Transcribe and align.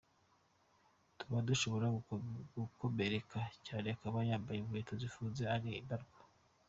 Tuba 1.17 1.37
dushobora 1.49 1.87
gukomereka 2.59 3.39
cyane 3.65 3.87
ko 3.97 4.03
ababa 4.09 4.29
bambaye 4.31 4.57
inkweto 4.59 4.93
zifunze 5.01 5.43
ari 5.55 5.71
mbarwa. 5.85 6.17